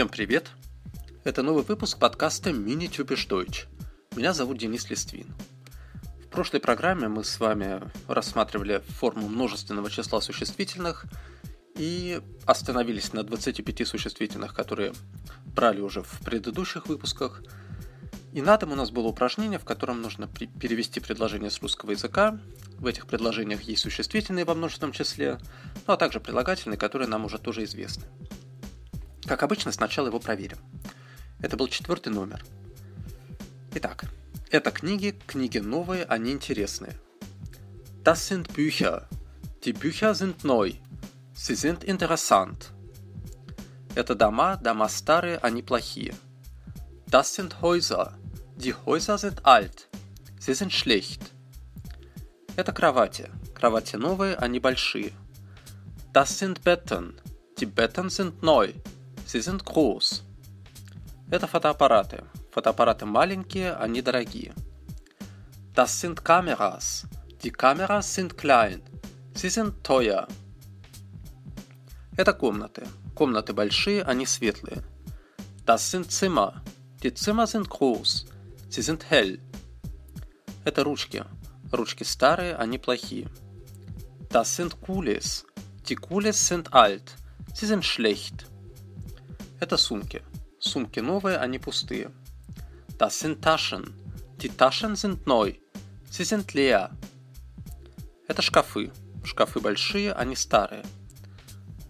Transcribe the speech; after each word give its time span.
Всем 0.00 0.08
привет! 0.08 0.50
Это 1.24 1.42
новый 1.42 1.62
выпуск 1.62 1.98
подкаста 1.98 2.50
Mini 2.50 2.88
Typisch 2.88 3.28
Deutsch. 3.28 3.66
Меня 4.16 4.32
зовут 4.32 4.56
Денис 4.56 4.88
Листвин. 4.88 5.26
В 6.24 6.28
прошлой 6.28 6.60
программе 6.60 7.08
мы 7.08 7.24
с 7.24 7.40
вами 7.40 7.82
рассматривали 8.08 8.82
форму 8.88 9.28
множественного 9.28 9.90
числа 9.90 10.20
существительных 10.20 11.06
и 11.76 12.20
остановились 12.46 13.12
на 13.12 13.24
25 13.24 13.86
существительных, 13.86 14.54
которые 14.54 14.92
брали 15.44 15.80
уже 15.80 16.02
в 16.02 16.20
предыдущих 16.24 16.86
выпусках. 16.86 17.42
И 18.32 18.42
на 18.42 18.54
этом 18.54 18.72
у 18.72 18.76
нас 18.76 18.90
было 18.90 19.08
упражнение, 19.08 19.58
в 19.58 19.64
котором 19.64 20.02
нужно 20.02 20.28
перевести 20.28 21.00
предложение 21.00 21.50
с 21.50 21.60
русского 21.60 21.90
языка. 21.90 22.38
В 22.78 22.86
этих 22.86 23.06
предложениях 23.06 23.62
есть 23.62 23.82
существительные 23.82 24.44
во 24.44 24.54
множественном 24.54 24.92
числе, 24.92 25.38
ну 25.86 25.94
а 25.94 25.96
также 25.96 26.20
прилагательные, 26.20 26.78
которые 26.78 27.08
нам 27.08 27.24
уже 27.24 27.38
тоже 27.38 27.64
известны. 27.64 28.04
Как 29.24 29.42
обычно, 29.42 29.72
сначала 29.72 30.06
его 30.06 30.20
проверим. 30.20 30.58
Это 31.40 31.56
был 31.56 31.68
четвертый 31.68 32.12
номер. 32.12 32.44
Итак, 33.74 34.04
это 34.50 34.70
книги, 34.70 35.18
книги 35.26 35.58
новые, 35.58 36.04
они 36.04 36.32
интересные. 36.32 36.96
Das 38.04 38.28
sind 38.28 38.48
Bücher. 38.54 39.06
Die 39.64 39.72
Bücher 39.72 40.14
sind 40.14 40.42
neu. 40.44 40.72
Sie 41.34 41.54
sind 41.54 41.84
interessant. 41.84 42.70
Это 43.94 44.14
дома, 44.14 44.56
дома 44.56 44.88
старые, 44.88 45.36
они 45.38 45.62
плохие. 45.62 46.14
Das 47.06 47.34
sind 47.34 47.60
Häuser. 47.60 48.14
Die 48.62 48.74
Häuser 48.74 49.16
sind 49.16 49.46
alt. 49.46 49.88
Sie 50.38 50.52
sind 50.52 50.70
schlecht. 50.70 51.32
Это 52.56 52.72
кровати. 52.72 53.30
Кровати 53.54 53.96
новые, 53.96 54.36
они 54.36 54.60
большие. 54.60 55.12
Das 56.12 56.38
sind 56.38 56.62
Betten. 56.62 57.18
Die 57.58 57.64
Betten 57.64 58.10
sind 58.10 58.42
neu. 58.42 58.74
Sie 59.24 59.40
sind 59.40 59.64
groß. 59.64 60.24
Это 61.30 61.46
фотоаппараты. 61.46 62.24
Фотоаппараты 62.50 63.06
маленькие, 63.06 63.76
они 63.76 64.02
дорогие. 64.02 64.52
Das 65.74 65.98
sind 65.98 66.22
Kameras. 66.22 67.06
Die 67.42 67.52
Kameras 67.52 68.14
sind 68.14 68.36
klein. 68.36 68.82
Sie 69.34 69.48
sind 69.48 69.82
teuer. 69.82 70.28
Это 72.14 72.34
комнаты. 72.34 72.86
Комнаты 73.14 73.54
большие, 73.54 74.02
они 74.02 74.26
светлые. 74.26 74.82
Das 75.64 75.90
sind 75.90 76.12
Zimmer. 76.12 76.62
Die 77.02 77.14
Zimmer 77.14 77.46
sind 77.46 77.70
groß. 77.70 78.26
Sie 78.70 78.82
sind 78.82 79.10
hell. 79.10 79.40
Это 80.64 80.84
ручки. 80.84 81.24
Ручки 81.72 82.04
старые, 82.04 82.54
они 82.54 82.78
плохие. 82.78 83.28
Das 84.30 84.54
sind 84.54 84.80
Kulis. 84.80 85.44
Die 85.88 85.96
Kulis 85.96 86.46
sind 86.46 86.72
alt. 86.72 87.16
Sie 87.52 87.66
sind 87.66 87.84
schlecht. 87.84 88.46
Это 89.58 89.76
сумки. 89.76 90.22
Сумки 90.60 91.00
новые, 91.00 91.38
они 91.38 91.58
пустые. 91.58 92.12
Das 92.96 93.18
sind 93.18 93.42
Taschen. 93.42 93.92
Die 94.40 94.48
Taschen 94.48 94.94
sind 94.94 95.26
neu. 95.26 95.54
Sie 96.08 96.24
sind 96.24 96.54
leer. 96.54 96.96
Это 98.28 98.40
шкафы. 98.40 98.92
Шкафы 99.24 99.58
большие, 99.58 100.12
они 100.14 100.36
старые. 100.36 100.84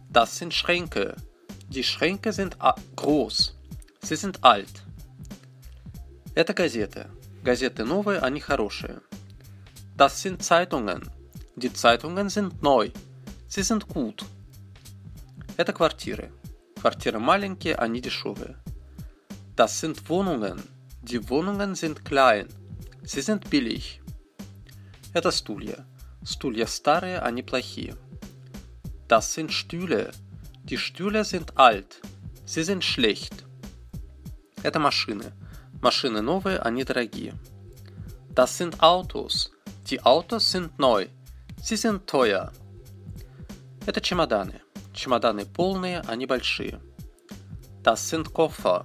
Das 0.08 0.38
sind 0.38 0.54
Schränke. 0.54 1.14
Die 1.68 1.84
Schränke 1.84 2.32
sind 2.32 2.56
groß. 2.96 3.54
Sie 4.02 4.16
sind 4.16 4.42
alt. 4.42 4.86
Это 6.34 6.54
газеты. 6.54 7.06
Газеты 7.42 7.84
новые, 7.84 8.20
они 8.20 8.40
хорошие. 8.40 9.00
Das 9.96 10.22
sind 10.22 10.42
Zeitungen. 10.42 11.10
Die 11.56 11.72
Zeitungen 11.72 12.28
sind 12.28 12.62
neu. 12.62 12.90
Sie 13.48 13.62
sind 13.62 13.88
gut. 13.88 14.24
Это 15.56 15.72
квартиры. 15.72 16.30
Квартиры 16.80 17.18
маленькие, 17.18 17.74
они 17.74 18.00
дешевые. 18.00 18.56
Das 19.56 19.80
sind 19.80 20.08
Wohnungen. 20.08 20.62
Die 21.02 21.28
Wohnungen 21.28 21.74
sind 21.74 22.04
klein. 22.04 22.48
Sie 23.02 23.22
sind 23.22 23.50
billig. 23.50 24.00
Это 25.12 25.32
стулья. 25.32 25.84
Стулья 26.22 26.66
старые, 26.66 27.18
они 27.18 27.42
плохие. 27.42 27.96
Das 29.08 29.34
sind 29.34 29.52
Stühle. 29.52 30.12
Die 30.62 30.78
Stühle 30.78 31.24
sind 31.24 31.58
alt. 31.58 32.00
Sie 32.46 32.62
sind 32.62 32.84
schlecht. 32.84 33.44
Это 34.62 34.78
машины. 34.78 35.32
Машины 35.80 36.20
новые, 36.20 36.58
они 36.58 36.84
дорогие. 36.84 37.34
Das 38.34 38.58
sind 38.58 38.80
Autos. 38.80 39.50
Die 39.86 40.00
Autos 40.02 40.50
sind 40.50 40.78
neu. 40.78 41.08
Sie 41.62 41.76
sind 41.76 42.06
teuer. 42.06 42.52
Это 43.86 44.00
чемоданы. 44.00 44.60
Чемоданы 44.92 45.46
полные, 45.46 46.00
они 46.00 46.26
большие. 46.26 46.80
Das 47.82 48.08
sind 48.10 48.32
Koffer. 48.32 48.84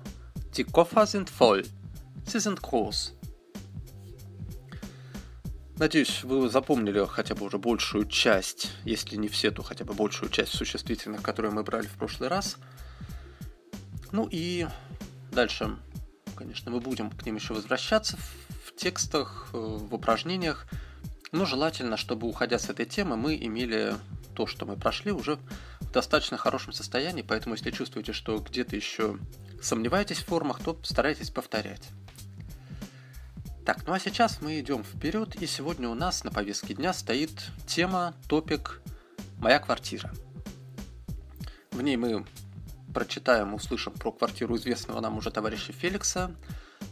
Die 0.56 0.63
Koffer 0.63 1.06
sind 1.06 1.29
voll. 1.29 1.66
Sie 2.25 2.39
sind 2.39 2.61
groß. 2.61 3.13
Надеюсь, 5.77 6.23
вы 6.23 6.50
запомнили 6.50 7.06
хотя 7.06 7.35
бы 7.35 7.45
уже 7.45 7.57
большую 7.57 8.06
часть, 8.07 8.72
если 8.85 9.17
не 9.17 9.27
все, 9.27 9.51
то 9.51 9.62
хотя 9.62 9.83
бы 9.83 9.94
большую 9.94 10.31
часть 10.31 10.53
существительных, 10.53 11.22
которые 11.22 11.51
мы 11.51 11.63
брали 11.63 11.88
в 11.88 11.97
прошлый 11.97 12.29
раз. 12.29 12.56
Ну 14.13 14.29
и 14.31 14.66
дальше, 15.33 15.77
конечно, 16.35 16.72
мы 16.72 16.79
будем 16.79 17.09
к 17.09 17.25
ним 17.25 17.35
еще 17.35 17.53
возвращаться 17.53 18.18
в 18.66 18.75
текстах, 18.75 19.50
э, 19.53 19.57
в 19.57 19.94
упражнениях. 19.94 20.68
Но 21.31 21.46
желательно, 21.46 21.97
чтобы, 21.97 22.28
уходя 22.28 22.59
с 22.59 22.69
этой 22.69 22.85
темы, 22.85 23.18
мы 23.18 23.35
имели 23.35 23.96
то, 24.35 24.45
что 24.45 24.66
мы 24.66 24.75
прошли, 24.75 25.12
уже 25.12 25.38
в 25.79 25.91
достаточно 25.91 26.38
хорошем 26.38 26.74
состоянии, 26.74 27.22
поэтому 27.22 27.56
если 27.56 27.72
чувствуете, 27.72 28.13
что 28.13 28.38
где-то 28.38 28.75
еще 28.75 29.18
сомневаетесь 29.62 30.19
в 30.19 30.25
формах, 30.25 30.59
то 30.63 30.78
старайтесь 30.84 31.29
повторять. 31.31 31.84
Так, 33.66 33.88
ну 33.88 33.94
а 33.94 34.00
сейчас 34.00 34.41
мы 34.41 34.59
идем 34.59 34.84
вперед, 34.84 35.35
и 35.41 35.47
сегодня 35.47 35.90
у 35.90 35.95
нас 35.95 36.24
на 36.24 36.31
повестке 36.31 36.75
дня 36.75 36.94
стоит 36.94 37.31
тема, 37.66 38.13
топик 38.28 38.81
«Моя 39.40 39.59
квартира». 39.59 40.13
В 41.72 41.81
ней 41.81 41.97
мы 41.97 42.25
прочитаем, 42.95 43.53
услышим 43.53 43.94
про 43.94 44.11
квартиру 44.11 44.56
известного 44.56 45.01
нам 45.01 45.17
уже 45.17 45.29
товарища 45.29 45.72
Феликса, 45.72 46.31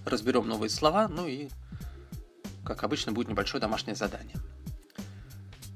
разберем 0.05 0.47
новые 0.47 0.69
слова, 0.69 1.07
ну 1.07 1.25
и, 1.25 1.49
как 2.63 2.83
обычно, 2.83 3.11
будет 3.11 3.29
небольшое 3.29 3.59
домашнее 3.59 3.95
задание– 3.95 4.37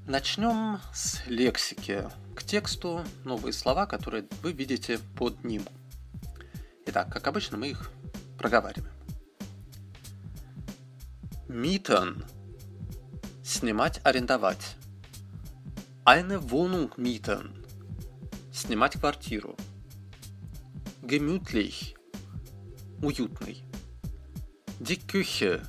Начнем 0.07 0.79
с 0.93 1.21
лексики. 1.27 2.09
К 2.33 2.41
тексту 2.41 3.03
новые 3.25 3.51
слова, 3.51 3.85
которые 3.85 4.23
вы 4.41 4.53
видите 4.53 4.99
под 5.17 5.43
ним. 5.43 5.65
Итак, 6.85 7.11
как 7.11 7.27
обычно, 7.27 7.57
мы 7.57 7.67
их 7.71 7.91
проговариваем. 8.38 8.94
Mieten. 11.49 12.23
Снимать, 13.44 13.99
арендовать. 14.05 14.77
Eine 16.05 16.39
Wohnung 16.39 16.94
mieten. 16.95 17.65
Снимать 18.53 18.97
квартиру. 18.97 19.57
Gemütlich. 21.07 21.95
Уютный. 23.01 23.63
Die 24.81 24.97
Küche. 24.97 25.62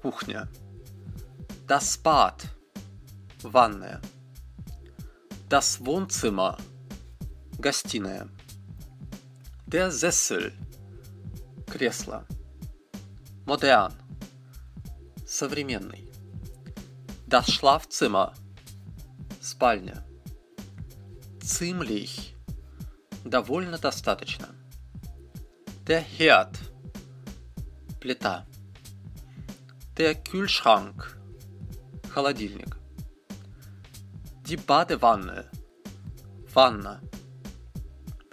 Кухня. 0.00 0.46
Das 1.66 1.98
Bad 1.98 2.48
ванная. 3.42 4.00
Das 5.48 5.84
Wohnzimmer– 5.84 6.56
гостиная. 7.58 8.28
Der 9.66 9.90
Sessel– 9.90 10.52
кресло. 11.66 12.24
Modern– 13.44 13.92
современный. 15.24 16.08
Das 17.26 17.50
Schlafzimmer– 17.50 18.34
спальня. 19.40 20.04
Ziemlich– 21.40 22.34
довольно 23.30 23.78
достаточно. 23.78 24.48
Der 25.84 26.00
Herd– 26.00 26.58
плита. 28.00 28.46
Der 29.96 30.14
Kühlschrank– 30.14 31.16
холодильник. 32.10 32.76
Die 34.46 34.56
Badewanne. 34.56 35.50
Ванна. 36.54 37.00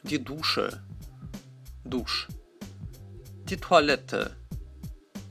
Die 0.04 0.24
Dusche. 0.24 0.84
Душ. 1.84 2.28
Die 3.50 3.58
Toilette. 3.58 4.32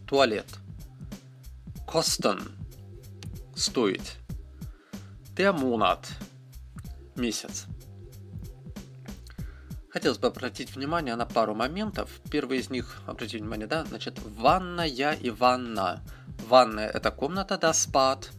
Туалет. 0.06 0.58
Kosten. 1.86 2.38
Стоить. 3.54 4.18
Monat. 5.36 6.08
Месяц. 7.16 7.66
Хотелось 9.92 10.16
бы 10.16 10.28
обратить 10.28 10.74
внимание 10.74 11.14
на 11.16 11.26
пару 11.26 11.54
моментов. 11.54 12.08
Первый 12.30 12.60
из 12.60 12.70
них, 12.70 13.02
обратите 13.06 13.38
внимание, 13.38 13.66
да, 13.66 13.84
значит, 13.84 14.18
ванная 14.38 15.12
и 15.12 15.28
ванна. 15.28 16.02
Ванная– 16.48 16.88
это 16.94 17.10
комната, 17.10 17.58
да, 17.58 17.74
спад, 17.74 18.30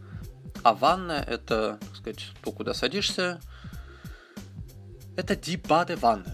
а 0.64 0.74
ванная– 0.74 1.22
это, 1.28 1.78
так 1.80 1.96
сказать, 1.96 2.32
то, 2.44 2.52
куда 2.52 2.74
садишься. 2.74 3.40
Это 5.16 5.36
die 5.36 5.62
Badewanne. 5.62 6.28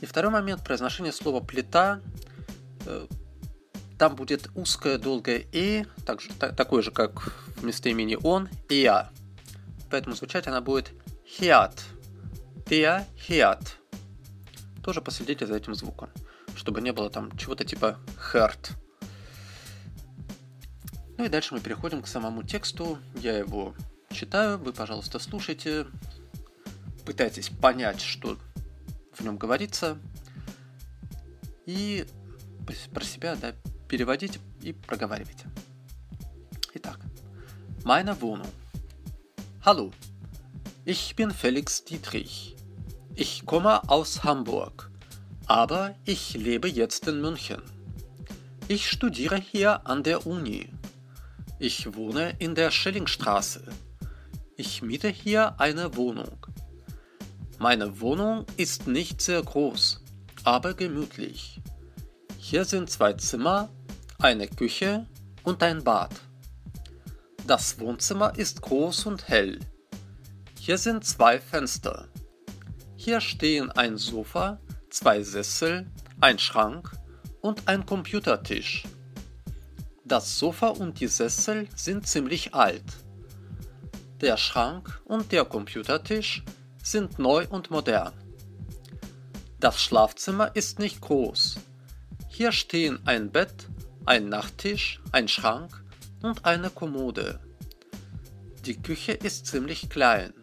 И 0.00 0.06
второй 0.06 0.32
момент– 0.32 0.64
произношение 0.64 1.12
слова 1.12 1.40
«плита». 1.40 2.00
Э, 2.86 3.06
там 3.98 4.16
будет 4.16 4.48
узкое 4.54 4.96
долгое 4.96 5.44
«и», 5.52 5.84
так 6.06 6.22
же, 6.22 6.30
так, 6.32 6.56
такое 6.56 6.80
же, 6.80 6.92
как 6.92 7.34
в 7.58 7.62
местоимени 7.62 8.16
«он» 8.22 8.48
и 8.70 8.76
«я». 8.76 9.10
Поэтому 9.90 10.16
звучать 10.16 10.46
она 10.46 10.62
будет 10.62 10.92
«хиат». 11.26 11.74
«Der 12.68 13.06
Herd». 13.28 13.66
Тоже 14.82 15.00
последите 15.00 15.46
за 15.46 15.56
этим 15.56 15.74
звуком, 15.74 16.10
чтобы 16.54 16.80
не 16.82 16.92
было 16.92 17.08
там 17.08 17.36
чего-то 17.38 17.64
типа 17.64 17.98
«hurt». 18.32 18.72
Ну 21.16 21.24
и 21.24 21.28
дальше 21.28 21.54
мы 21.54 21.60
переходим 21.60 22.02
к 22.02 22.06
самому 22.06 22.42
тексту. 22.42 22.98
Я 23.14 23.36
его 23.38 23.74
читаю, 24.10 24.58
вы, 24.58 24.72
пожалуйста, 24.72 25.18
слушайте, 25.18 25.86
пытайтесь 27.04 27.48
понять, 27.48 28.00
что 28.00 28.38
в 29.14 29.22
нем 29.22 29.36
говорится, 29.36 29.98
и 31.66 32.06
про 32.92 33.02
себя 33.04 33.34
да, 33.36 33.54
переводите 33.88 34.40
и 34.60 34.72
проговаривайте. 34.72 35.46
Итак, 36.74 37.00
meine 37.82 38.14
Wohnung. 38.20 38.50
Hallo, 39.64 39.92
ich 40.88 41.14
bin 41.14 41.30
Felix 41.30 41.84
Dietrich. 41.84 42.56
Ich 43.14 43.44
komme 43.44 43.86
aus 43.90 44.24
Hamburg, 44.24 44.90
aber 45.44 45.94
ich 46.06 46.32
lebe 46.32 46.66
jetzt 46.66 47.06
in 47.06 47.20
München. 47.20 47.60
Ich 48.68 48.88
studiere 48.88 49.36
hier 49.36 49.86
an 49.86 50.02
der 50.02 50.26
Uni. 50.26 50.70
Ich 51.58 51.94
wohne 51.94 52.34
in 52.38 52.54
der 52.54 52.70
Schellingstraße. 52.70 53.64
Ich 54.56 54.80
miete 54.80 55.08
hier 55.08 55.60
eine 55.60 55.94
Wohnung. 55.94 56.46
Meine 57.58 58.00
Wohnung 58.00 58.46
ist 58.56 58.86
nicht 58.86 59.20
sehr 59.20 59.42
groß, 59.42 60.02
aber 60.44 60.72
gemütlich. 60.72 61.60
Hier 62.38 62.64
sind 62.64 62.88
zwei 62.88 63.12
Zimmer, 63.12 63.68
eine 64.18 64.48
Küche 64.48 65.04
und 65.42 65.62
ein 65.62 65.84
Bad. 65.84 66.12
Das 67.46 67.78
Wohnzimmer 67.78 68.38
ist 68.38 68.62
groß 68.62 69.04
und 69.04 69.28
hell. 69.28 69.58
Hier 70.68 70.76
sind 70.76 71.02
zwei 71.02 71.40
Fenster. 71.40 72.08
Hier 72.94 73.22
stehen 73.22 73.70
ein 73.70 73.96
Sofa, 73.96 74.60
zwei 74.90 75.22
Sessel, 75.22 75.90
ein 76.20 76.38
Schrank 76.38 76.92
und 77.40 77.66
ein 77.66 77.86
Computertisch. 77.86 78.82
Das 80.04 80.38
Sofa 80.38 80.66
und 80.66 81.00
die 81.00 81.06
Sessel 81.06 81.68
sind 81.74 82.06
ziemlich 82.06 82.52
alt. 82.52 82.84
Der 84.20 84.36
Schrank 84.36 85.00
und 85.06 85.32
der 85.32 85.46
Computertisch 85.46 86.44
sind 86.82 87.18
neu 87.18 87.46
und 87.48 87.70
modern. 87.70 88.12
Das 89.60 89.80
Schlafzimmer 89.80 90.54
ist 90.54 90.78
nicht 90.78 91.00
groß. 91.00 91.60
Hier 92.28 92.52
stehen 92.52 92.98
ein 93.06 93.32
Bett, 93.32 93.68
ein 94.04 94.28
Nachttisch, 94.28 95.00
ein 95.12 95.28
Schrank 95.28 95.82
und 96.20 96.44
eine 96.44 96.68
Kommode. 96.68 97.40
Die 98.66 98.76
Küche 98.76 99.12
ist 99.12 99.46
ziemlich 99.46 99.88
klein. 99.88 100.34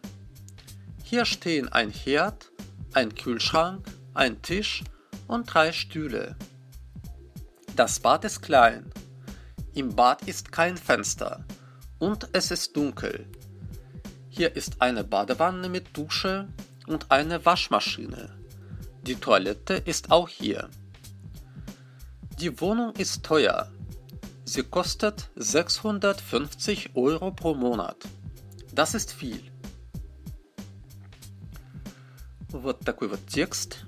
Hier 1.15 1.23
stehen 1.23 1.69
ein 1.69 1.91
Herd, 1.91 2.51
ein 2.91 3.15
Kühlschrank, 3.15 3.87
ein 4.13 4.41
Tisch 4.41 4.83
und 5.27 5.45
drei 5.45 5.71
Stühle. 5.71 6.35
Das 7.77 8.01
Bad 8.01 8.25
ist 8.25 8.41
klein. 8.41 8.91
Im 9.73 9.95
Bad 9.95 10.23
ist 10.27 10.51
kein 10.51 10.75
Fenster 10.75 11.45
und 11.99 12.27
es 12.33 12.51
ist 12.51 12.75
dunkel. 12.75 13.29
Hier 14.27 14.57
ist 14.57 14.81
eine 14.81 15.05
Badewanne 15.05 15.69
mit 15.69 15.95
Dusche 15.95 16.49
und 16.85 17.09
eine 17.11 17.45
Waschmaschine. 17.45 18.37
Die 19.03 19.15
Toilette 19.15 19.75
ist 19.75 20.11
auch 20.11 20.27
hier. 20.27 20.69
Die 22.41 22.59
Wohnung 22.59 22.91
ist 22.97 23.23
teuer. 23.23 23.71
Sie 24.43 24.63
kostet 24.63 25.29
650 25.37 26.93
Euro 26.97 27.31
pro 27.31 27.53
Monat. 27.53 28.03
Das 28.73 28.93
ist 28.93 29.13
viel. 29.13 29.54
Вот 32.55 32.79
такой 32.79 33.09
вот 33.09 33.19
текст. 33.27 33.79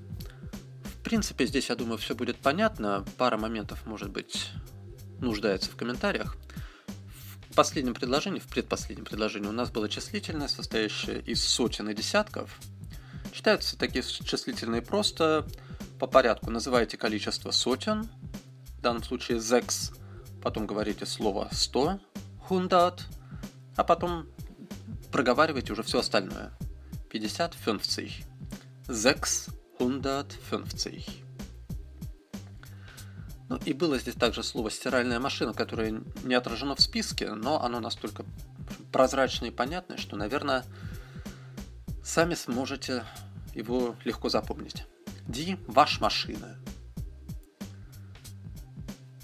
В 0.84 1.02
принципе, 1.02 1.46
здесь, 1.46 1.70
я 1.70 1.76
думаю, 1.76 1.98
все 1.98 2.16
будет 2.16 2.36
понятно. 2.36 3.06
Пара 3.18 3.38
моментов, 3.38 3.86
может 3.86 4.10
быть, 4.10 4.52
нуждается 5.22 5.72
в 5.72 5.78
комментариях. 5.78 6.36
В 7.50 7.56
последнем 7.56 7.94
предложении, 7.94 8.40
в 8.40 8.48
предпоследнем 8.48 9.06
предложении 9.06 9.48
у 9.48 9.54
нас 9.54 9.72
было 9.72 9.88
числительное, 9.88 10.50
состоящее 10.50 11.22
из 11.22 11.42
сотен 11.48 11.88
и 11.90 11.94
десятков. 11.94 12.60
Читаются 13.32 13.78
такие 13.78 14.04
числительные 14.04 14.82
просто 14.82 15.48
по 15.98 16.06
порядку. 16.06 16.52
Называете 16.52 16.98
количество 16.98 17.52
сотен, 17.52 18.10
в 18.78 18.82
данном 18.82 19.02
случае 19.02 19.40
зекс, 19.40 19.94
потом 20.44 20.68
говорите 20.68 21.06
слово 21.06 21.48
сто, 21.54 22.02
хундат, 22.42 23.06
а 23.78 23.86
потом 23.86 24.28
проговариваете 25.10 25.72
уже 25.72 25.84
все 25.84 26.00
остальное. 26.00 26.52
50 27.10 27.54
фенций. 27.54 28.26
650. 28.88 31.04
Ну 33.50 33.58
и 33.66 33.74
было 33.74 33.98
здесь 33.98 34.16
также 34.16 34.44
слово 34.44 34.70
«стиральная 34.70 35.20
машина», 35.20 35.54
которое 35.54 36.04
не 36.24 36.36
отражено 36.36 36.76
в 36.76 36.82
списке, 36.82 37.34
но 37.34 37.64
оно 37.64 37.80
настолько 37.80 38.26
прозрачное 38.92 39.50
и 39.50 39.54
понятное, 39.54 39.98
что, 39.98 40.18
наверное, 40.18 40.66
сами 42.04 42.34
сможете 42.34 43.06
его 43.54 43.96
легко 44.04 44.30
запомнить. 44.30 44.86
Ди– 45.28 45.58
ваш 45.68 46.02
машина. 46.02 46.58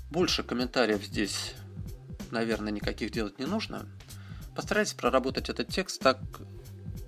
Больше 0.09 0.44
комментариев 0.44 1.04
здесь, 1.04 1.56
наверное, 2.31 2.71
никаких 2.71 3.12
делать 3.12 3.39
не 3.39 3.45
нужно. 3.45 3.86
Постарайтесь 4.56 4.94
проработать 4.94 5.50
этот 5.50 5.69
текст 5.69 6.01
так, 6.01 6.19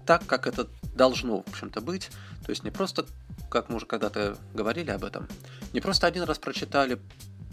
так 0.05 0.25
как 0.25 0.47
этот 0.47 0.69
должно, 0.95 1.41
в 1.41 1.49
общем-то, 1.49 1.81
быть. 1.81 2.09
То 2.45 2.49
есть 2.49 2.63
не 2.63 2.71
просто 2.71 3.05
как 3.49 3.69
мы 3.69 3.77
уже 3.77 3.85
когда-то 3.85 4.37
говорили 4.53 4.91
об 4.91 5.03
этом, 5.03 5.27
не 5.73 5.81
просто 5.81 6.07
один 6.07 6.23
раз 6.23 6.37
прочитали, 6.39 6.99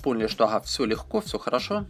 поняли, 0.02 0.26
что 0.26 0.46
ага, 0.46 0.60
все 0.60 0.84
легко, 0.84 1.20
все 1.20 1.38
хорошо. 1.38 1.86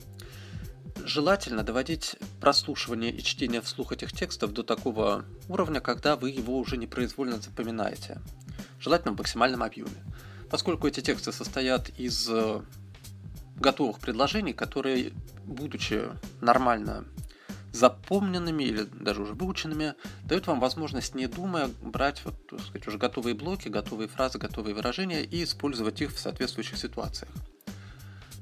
Желательно 1.05 1.63
доводить 1.63 2.17
прослушивание 2.41 3.11
и 3.11 3.23
чтение 3.23 3.61
вслух 3.61 3.93
этих 3.93 4.13
текстов 4.13 4.53
до 4.53 4.63
такого 4.63 5.25
уровня, 5.49 5.81
когда 5.81 6.17
вы 6.17 6.31
его 6.31 6.59
уже 6.59 6.77
непроизвольно 6.77 7.41
запоминаете. 7.41 8.21
Желательно 8.79 9.15
в 9.15 9.19
максимальном 9.19 9.63
объеме. 9.63 9.91
Поскольку 10.51 10.87
эти 10.87 11.01
тексты 11.01 11.33
состоят 11.33 11.89
из 11.97 12.29
э, 12.29 12.61
готовых 13.57 13.99
предложений, 13.99 14.53
которые, 14.53 15.13
будучи 15.45 16.03
нормально 16.43 17.07
запомненными 17.73 18.65
или 18.65 18.83
даже 18.83 19.23
уже 19.23 19.35
выученными, 19.35 19.95
дают 20.25 20.47
вам 20.47 20.61
возможность, 20.61 21.15
не 21.15 21.27
думая, 21.27 21.69
брать 21.83 22.23
вот, 22.25 22.47
так 22.47 22.61
сказать, 22.61 22.87
уже 22.87 22.99
готовые 22.99 23.35
блоки, 23.35 23.69
готовые 23.69 24.09
фразы, 24.09 24.39
готовые 24.39 24.75
выражения 24.75 25.25
и 25.25 25.43
использовать 25.43 26.01
их 26.01 26.13
в 26.13 26.19
соответствующих 26.19 26.79
ситуациях. 26.79 27.31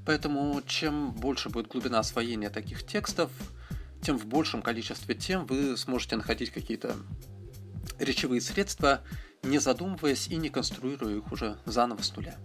Поэтому 0.05 0.61
чем 0.67 1.13
больше 1.13 1.51
будет 1.51 1.69
глубина 1.69 2.01
освоения 2.01 2.51
таких 2.51 2.85
текстов, 2.85 3.31
тем 4.03 4.19
в 4.19 4.27
большем 4.27 4.63
количестве 4.63 5.15
тем 5.15 5.47
вы 5.47 5.77
сможете 5.77 6.17
находить 6.17 6.51
какие-то 6.51 6.97
речевые 7.99 8.41
средства, 8.41 9.01
не 9.43 9.59
задумываясь 9.59 10.29
и 10.29 10.37
не 10.37 10.49
конструируя 10.49 11.17
их 11.17 11.31
уже 11.31 11.59
заново 11.67 12.03
с 12.03 12.17
нуля. 12.17 12.37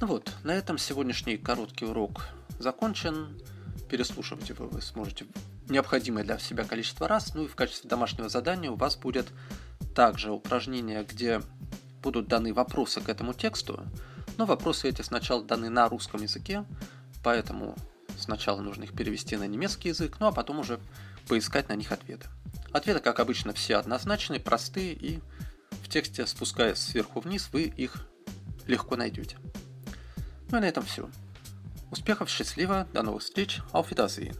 Ну 0.00 0.06
вот, 0.06 0.32
на 0.42 0.52
этом 0.52 0.78
сегодняшний 0.78 1.36
короткий 1.36 1.84
урок 1.84 2.28
закончен 2.58 3.38
переслушивать 3.88 4.48
его 4.48 4.66
вы 4.66 4.80
сможете 4.82 5.26
необходимое 5.68 6.24
для 6.24 6.38
себя 6.38 6.64
количество 6.64 7.08
раз. 7.08 7.34
Ну 7.34 7.44
и 7.44 7.48
в 7.48 7.54
качестве 7.54 7.88
домашнего 7.88 8.28
задания 8.28 8.70
у 8.70 8.76
вас 8.76 8.96
будет 8.96 9.26
также 9.94 10.32
упражнение, 10.32 11.04
где 11.04 11.40
будут 12.02 12.28
даны 12.28 12.52
вопросы 12.52 13.00
к 13.00 13.08
этому 13.08 13.32
тексту, 13.32 13.82
но 14.36 14.46
вопросы 14.46 14.88
эти 14.88 15.02
сначала 15.02 15.42
даны 15.42 15.70
на 15.70 15.88
русском 15.88 16.20
языке, 16.20 16.64
поэтому 17.22 17.76
сначала 18.18 18.60
нужно 18.60 18.84
их 18.84 18.92
перевести 18.92 19.36
на 19.36 19.46
немецкий 19.46 19.88
язык, 19.88 20.16
ну 20.20 20.26
а 20.26 20.32
потом 20.32 20.58
уже 20.58 20.80
поискать 21.28 21.68
на 21.68 21.74
них 21.74 21.92
ответы. 21.92 22.26
Ответы, 22.72 23.00
как 23.00 23.20
обычно, 23.20 23.54
все 23.54 23.76
однозначные, 23.76 24.40
простые, 24.40 24.92
и 24.92 25.20
в 25.82 25.88
тексте, 25.88 26.26
спускаясь 26.26 26.78
сверху 26.78 27.20
вниз, 27.20 27.48
вы 27.52 27.62
их 27.62 28.06
легко 28.66 28.96
найдете. 28.96 29.38
Ну 30.50 30.58
и 30.58 30.60
на 30.60 30.66
этом 30.66 30.84
все. 30.84 31.08
Успехов, 31.94 32.28
счастливо, 32.28 32.88
до 32.92 33.04
новых 33.04 33.22
встреч, 33.22 33.60
auf 33.72 33.92
Wiedersehen. 33.92 34.34